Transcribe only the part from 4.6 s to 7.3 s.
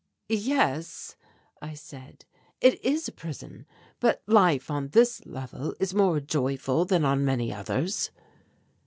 on this level is more joyful than on